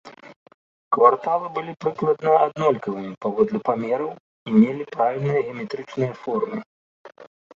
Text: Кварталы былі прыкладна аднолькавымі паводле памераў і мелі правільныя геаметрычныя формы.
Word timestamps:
Кварталы 0.95 1.47
былі 1.57 1.73
прыкладна 1.85 2.31
аднолькавымі 2.45 3.11
паводле 3.25 3.59
памераў 3.69 4.09
і 4.49 4.55
мелі 4.61 4.83
правільныя 4.97 5.39
геаметрычныя 5.45 6.13
формы. 6.25 6.57